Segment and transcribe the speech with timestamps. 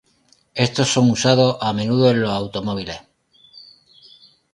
[0.65, 2.97] Estos son usados a menudo en los automóviles.